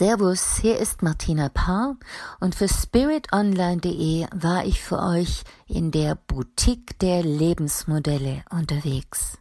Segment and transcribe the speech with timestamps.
[0.00, 1.94] Servus, hier ist Martina Paar
[2.40, 9.36] und für spiritonline.de war ich für euch in der Boutique der Lebensmodelle unterwegs.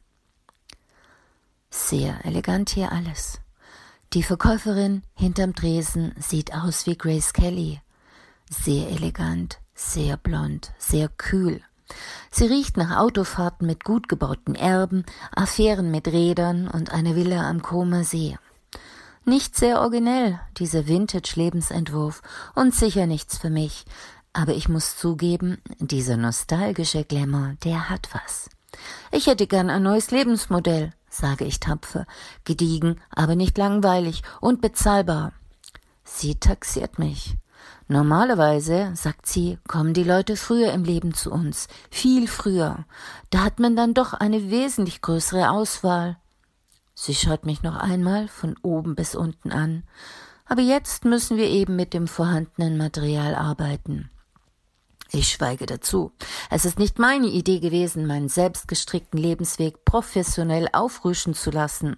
[1.69, 3.39] Sehr elegant hier alles.
[4.11, 7.79] Die Verkäuferin hinterm Dresen sieht aus wie Grace Kelly.
[8.49, 11.61] Sehr elegant, sehr blond, sehr kühl.
[12.31, 17.61] Sie riecht nach Autofahrten mit gut gebauten Erben, Affären mit Rädern und einer Villa am
[17.61, 18.37] Koma See.
[19.29, 22.23] Nicht sehr originell, dieser Vintage-Lebensentwurf,
[22.55, 23.85] und sicher nichts für mich.
[24.33, 28.49] Aber ich muss zugeben, dieser nostalgische Glamour, der hat was.
[29.11, 32.07] Ich hätte gern ein neues Lebensmodell, sage ich tapfer,
[32.43, 35.33] gediegen, aber nicht langweilig und bezahlbar.
[36.03, 37.35] Sie taxiert mich.
[37.87, 42.83] Normalerweise, sagt sie, kommen die Leute früher im Leben zu uns, viel früher.
[43.29, 46.17] Da hat man dann doch eine wesentlich größere Auswahl.
[47.01, 49.83] Sie schaut mich noch einmal von oben bis unten an.
[50.43, 54.09] Aber jetzt müssen wir eben mit dem vorhandenen Material arbeiten.
[55.09, 56.11] Ich schweige dazu.
[56.49, 61.95] Es ist nicht meine Idee gewesen, meinen selbstgestrickten Lebensweg professionell aufrüschen zu lassen.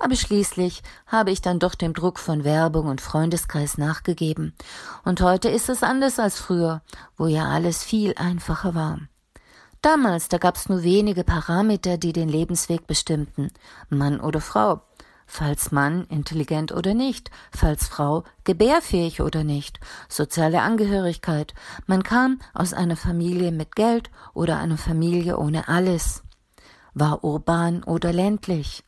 [0.00, 4.52] Aber schließlich habe ich dann doch dem Druck von Werbung und Freundeskreis nachgegeben.
[5.04, 6.82] Und heute ist es anders als früher,
[7.16, 8.98] wo ja alles viel einfacher war.
[9.84, 13.50] Damals, da gab's nur wenige Parameter, die den Lebensweg bestimmten.
[13.90, 14.80] Mann oder Frau.
[15.26, 21.52] Falls Mann intelligent oder nicht, falls Frau gebärfähig oder nicht, soziale Angehörigkeit.
[21.86, 26.22] Man kam aus einer Familie mit Geld oder einer Familie ohne alles.
[26.94, 28.84] War urban oder ländlich.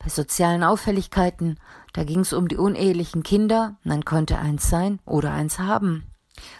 [0.00, 1.60] Bei sozialen Auffälligkeiten,
[1.92, 6.02] da ging's um die unehelichen Kinder, man konnte eins sein oder eins haben.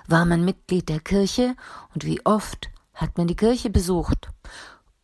[0.06, 1.56] War man Mitglied der Kirche
[1.92, 4.28] und wie oft hat man die Kirche besucht?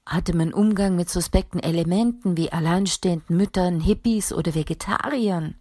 [0.07, 5.55] Hatte man Umgang mit suspekten Elementen wie alleinstehenden Müttern, Hippies oder Vegetariern?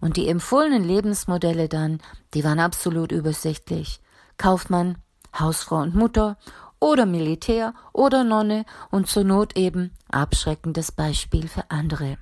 [0.00, 2.00] Und die empfohlenen Lebensmodelle dann,
[2.32, 4.00] die waren absolut übersichtlich.
[4.38, 4.98] Kaufmann,
[5.38, 6.38] Hausfrau und Mutter
[6.80, 12.16] oder Militär oder Nonne und zur Not eben abschreckendes Beispiel für andere.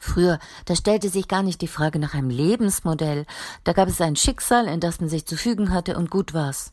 [0.00, 3.26] Früher, da stellte sich gar nicht die Frage nach einem Lebensmodell,
[3.64, 6.72] da gab es ein Schicksal, in das man sich zu fügen hatte und gut war's.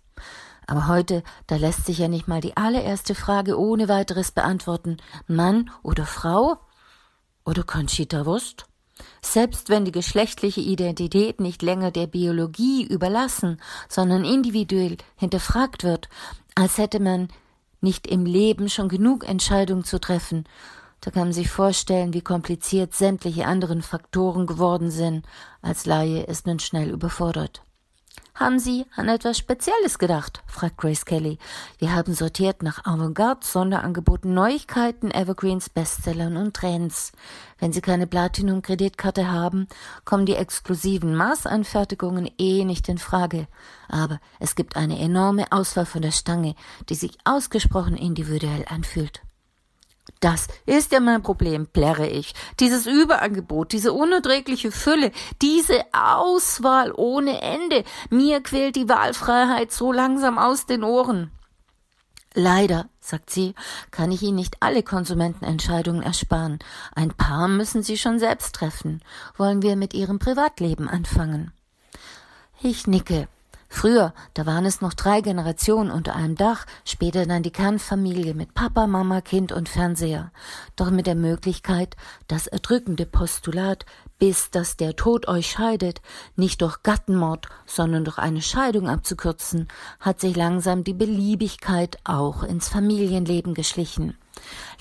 [0.68, 4.98] Aber heute, da lässt sich ja nicht mal die allererste Frage ohne weiteres beantworten.
[5.28, 6.58] Mann oder Frau?
[7.46, 8.66] Oder Conchita Wurst?
[9.22, 16.10] Selbst wenn die geschlechtliche Identität nicht länger der Biologie überlassen, sondern individuell hinterfragt wird,
[16.56, 17.28] als hätte man
[17.82, 20.46] nicht im Leben schon genug Entscheidungen zu treffen,
[21.02, 25.26] da kann man sich vorstellen, wie kompliziert sämtliche anderen Faktoren geworden sind.
[25.62, 27.65] Als Laie ist man schnell überfordert.
[28.36, 30.44] Haben Sie an etwas Spezielles gedacht?
[30.46, 31.40] fragt Grace Kelly.
[31.80, 37.14] Wir haben sortiert nach Avantgarde, Sonderangeboten, Neuigkeiten, Evergreens, Bestsellern und Trends.
[37.60, 39.70] Wenn Sie keine Platinum-Kreditkarte haben,
[40.04, 43.48] kommen die exklusiven Maßanfertigungen eh nicht in Frage.
[43.88, 46.56] Aber es gibt eine enorme Auswahl von der Stange,
[46.90, 49.25] die sich ausgesprochen individuell anfühlt.
[50.20, 52.34] Das ist ja mein Problem, plärre ich.
[52.60, 55.12] Dieses Überangebot, diese unerträgliche Fülle,
[55.42, 57.84] diese Auswahl ohne Ende.
[58.10, 61.32] Mir quält die Wahlfreiheit so langsam aus den Ohren.
[62.34, 63.56] Leider, sagt sie,
[63.92, 66.60] kann ich Ihnen nicht alle Konsumentenentscheidungen ersparen.
[66.94, 69.02] Ein paar müssen Sie schon selbst treffen.
[69.38, 71.54] Wollen wir mit Ihrem Privatleben anfangen?
[72.62, 73.30] Ich nicke.
[73.68, 78.54] Früher, da waren es noch drei Generationen unter einem Dach, später dann die Kernfamilie mit
[78.54, 80.32] Papa, Mama, Kind und Fernseher.
[80.76, 81.96] Doch mit der Möglichkeit,
[82.28, 83.86] das erdrückende Postulat,
[84.18, 86.02] bis dass der Tod euch scheidet,
[86.36, 89.68] nicht durch Gattenmord, sondern durch eine Scheidung abzukürzen,
[90.00, 94.18] hat sich langsam die Beliebigkeit auch ins Familienleben geschlichen.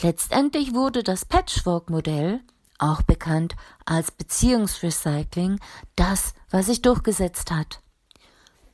[0.03, 2.41] Letztendlich wurde das Patchwork-Modell,
[2.79, 3.55] auch bekannt
[3.87, 5.59] als Beziehungsrecycling,
[5.97, 7.81] das, was sich durchgesetzt hat.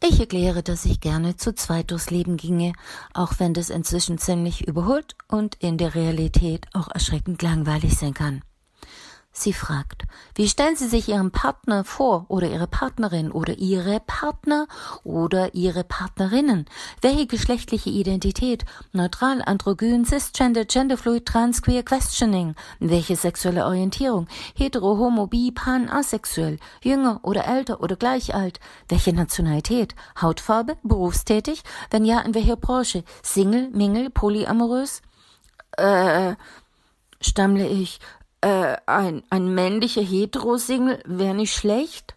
[0.03, 2.73] Ich erkläre, dass ich gerne zu zweit durchs Leben ginge,
[3.13, 8.43] auch wenn das inzwischen ziemlich überholt und in der Realität auch erschreckend langweilig sein kann.
[9.33, 14.67] Sie fragt, wie stellen Sie sich Ihren Partner vor oder Ihre Partnerin oder Ihre Partner
[15.05, 16.67] oder Ihre Partnerinnen?
[17.01, 18.65] Welche geschlechtliche Identität?
[18.93, 22.57] Neutral, androgyn, cisgender, genderfluid, trans, queer, questioning?
[22.81, 24.27] Welche sexuelle Orientierung?
[24.57, 26.59] Hetero, homo, bi, pan, asexuell?
[26.83, 28.59] Jünger oder älter oder gleich alt?
[28.89, 29.95] Welche Nationalität?
[30.21, 30.77] Hautfarbe?
[30.83, 31.63] Berufstätig?
[31.93, 33.05] Wenn ja, in welcher Branche?
[33.23, 35.03] Single, Mingle, polyamorös?
[35.77, 36.35] Äh,
[37.21, 38.01] stammle ich,
[38.41, 42.15] äh, ein, ein männlicher Heterosingle wäre nicht schlecht.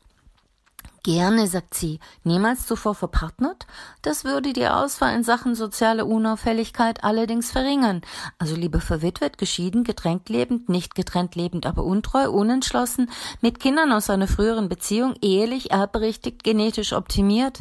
[1.06, 3.68] Gerne, sagt sie, niemals zuvor verpartnert?
[4.04, 8.02] Das würde die Auswahl in Sachen soziale Unauffälligkeit allerdings verringern.
[8.40, 13.10] Also lieber verwitwet, geschieden, getrennt lebend, nicht getrennt lebend, aber untreu, unentschlossen,
[13.42, 17.60] mit Kindern aus einer früheren Beziehung, ehelich, erbberechtigt, genetisch optimiert.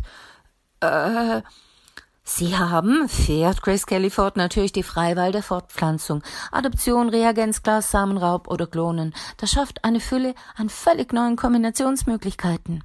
[0.79, 1.43] Äh,
[2.25, 6.23] Sie haben, fährt Grace Kelly fort, natürlich die Freiwahl der Fortpflanzung.
[6.53, 9.13] Adoption, Reagenzglas, Samenraub oder Klonen.
[9.39, 12.85] Das schafft eine Fülle an völlig neuen Kombinationsmöglichkeiten.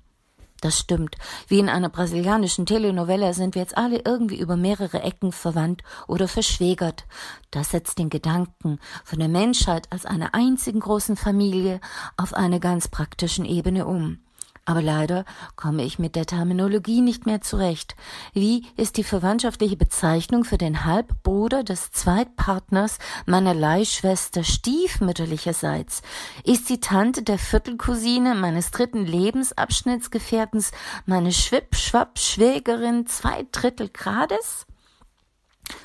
[0.62, 1.16] Das stimmt.
[1.48, 6.28] Wie in einer brasilianischen Telenovelle sind wir jetzt alle irgendwie über mehrere Ecken verwandt oder
[6.28, 7.06] verschwägert.
[7.52, 11.80] Das setzt den Gedanken von der Menschheit als einer einzigen großen Familie
[12.18, 14.18] auf eine ganz praktischen Ebene um.
[14.68, 15.24] Aber leider
[15.56, 17.96] komme ich mit der Terminologie nicht mehr zurecht.
[18.34, 26.02] Wie ist die verwandtschaftliche Bezeichnung für den Halbbruder des Zweitpartners meiner Leihschwester stiefmütterlicherseits?
[26.44, 30.72] Ist die Tante der Viertelcousine meines dritten Lebensabschnittsgefährtens
[31.06, 34.66] meine Schwippschwapp-Schwägerin zwei Drittel Grades?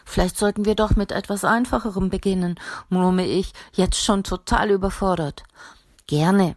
[0.04, 2.58] Vielleicht sollten wir doch mit etwas Einfacherem beginnen,
[2.88, 5.44] murme ich, jetzt schon total überfordert.
[6.08, 6.56] Gerne,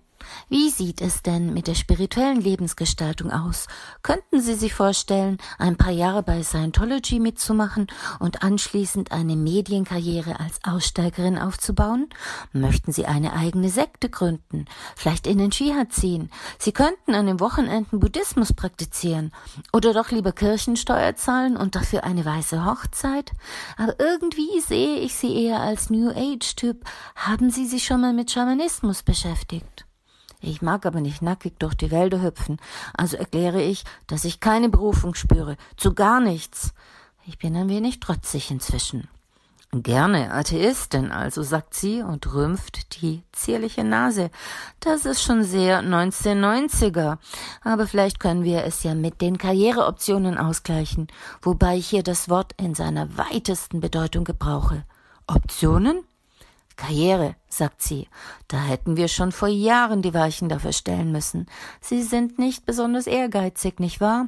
[0.50, 3.68] wie sieht es denn mit der spirituellen Lebensgestaltung aus?
[4.04, 7.88] Könnten Sie sich vorstellen, ein paar Jahre bei Scientology mitzumachen
[8.19, 12.10] und anschließend eine Medienkarriere als Aussteigerin aufzubauen?
[12.54, 14.66] Möchten Sie eine eigene Sekte gründen?
[14.95, 16.30] Vielleicht in den Shia ziehen?
[16.60, 19.31] Sie könnten an den Wochenenden Buddhismus praktizieren
[19.74, 23.31] oder doch lieber Kirchensteuer zahlen und dafür eine weiße Hochzeit?
[23.77, 26.86] Aber irgendwie sehe ich Sie eher als New Age Typ.
[27.16, 29.86] Haben Sie sich schon mal mit Schamanismus beschäftigt?
[30.42, 32.58] Ich mag aber nicht nackig durch die Wälder hüpfen,
[32.94, 36.74] also erkläre ich, dass ich keine Berufung spüre, zu gar nichts.
[37.26, 39.08] Ich bin ein wenig trotzig inzwischen.
[39.72, 44.30] Gerne Atheistin, also sagt sie und rümpft die zierliche Nase.
[44.80, 47.18] Das ist schon sehr 1990er.
[47.62, 51.08] Aber vielleicht können wir es ja mit den Karriereoptionen ausgleichen,
[51.42, 54.86] wobei ich hier das Wort in seiner weitesten Bedeutung gebrauche.
[55.28, 56.06] Optionen?
[56.75, 58.07] Karriere, sagt sie,
[58.48, 61.45] da hätten wir schon vor Jahren die Weichen dafür stellen müssen.
[61.81, 64.27] Sie sind nicht besonders ehrgeizig, nicht wahr?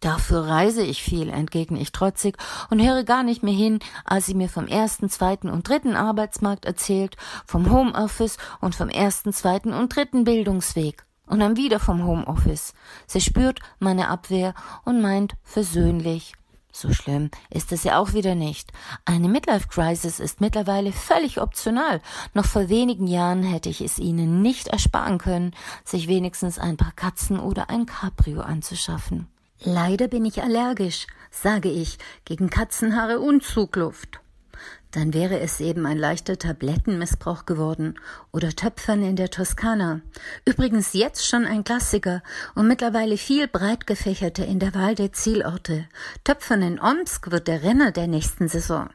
[0.00, 2.36] Dafür reise ich viel, entgegne ich trotzig
[2.70, 6.64] und höre gar nicht mehr hin, als sie mir vom ersten, zweiten und dritten Arbeitsmarkt
[6.64, 7.16] erzählt,
[7.46, 11.04] vom Homeoffice und vom ersten, zweiten und dritten Bildungsweg.
[11.26, 12.74] Und dann wieder vom Homeoffice.
[13.06, 14.54] Sie spürt meine Abwehr
[14.84, 16.34] und meint versöhnlich,
[16.72, 18.72] so schlimm ist es ja auch wieder nicht.
[19.04, 22.00] Eine Midlife Crisis ist mittlerweile völlig optional.
[22.34, 26.92] Noch vor wenigen Jahren hätte ich es ihnen nicht ersparen können, sich wenigstens ein paar
[26.92, 29.28] Katzen oder ein Cabrio anzuschaffen.
[29.62, 34.20] Leider bin ich allergisch, sage ich, gegen Katzenhaare und Zugluft
[34.92, 37.98] dann wäre es eben ein leichter Tablettenmissbrauch geworden
[38.32, 40.00] oder Töpfern in der Toskana.
[40.44, 42.22] Übrigens jetzt schon ein Klassiker
[42.54, 45.86] und mittlerweile viel breit gefächerter in der Wahl der Zielorte.
[46.24, 48.90] Töpfern in Omsk wird der Renner der nächsten Saison.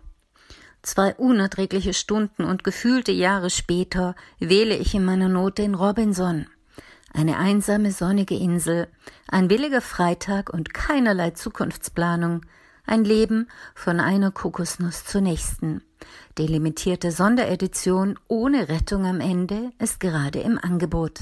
[0.81, 6.45] Zwei unerträgliche Stunden und gefühlte Jahre später wähle ich in meiner Not den Robinson.
[7.11, 8.87] Eine einsame sonnige Insel,
[9.27, 12.41] ein billiger Freitag und keinerlei Zukunftsplanung,
[12.85, 15.81] ein Leben von einer Kokosnuss zur nächsten.
[16.37, 21.21] Die limitierte Sonderedition ohne Rettung am Ende ist gerade im Angebot.